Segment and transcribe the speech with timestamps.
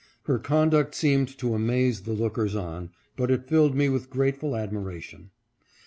[0.23, 5.29] Her conduct seemed to amaze the lookers on, but it filled me with grateful admiration.